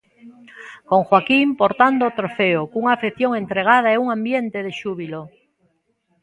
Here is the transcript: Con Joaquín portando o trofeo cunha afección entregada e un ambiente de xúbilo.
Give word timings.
Con 0.89 1.01
Joaquín 1.07 1.47
portando 1.61 2.03
o 2.07 2.15
trofeo 2.19 2.61
cunha 2.71 2.91
afección 2.95 3.31
entregada 3.41 3.89
e 3.95 4.01
un 4.03 4.07
ambiente 4.17 4.57
de 4.65 4.71
xúbilo. 4.79 5.21